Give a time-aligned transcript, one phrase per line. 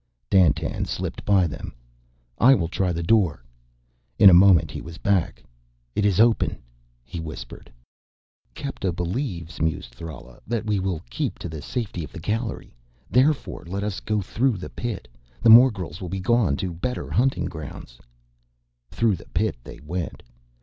[0.31, 1.75] Dandtan slipped by them.
[2.39, 3.43] "I will try the door."
[4.17, 5.43] In a moment he was back.
[5.95, 6.57] "It is open,"
[7.03, 7.71] he whispered.
[8.55, 12.73] "Kepta believes," mused Thrala, "that we will keep to the safety of the gallery.
[13.11, 15.07] Therefore let us go through the pit.
[15.39, 17.99] The morgels will be gone to better hunting grounds."
[18.89, 20.23] Through the pit they went.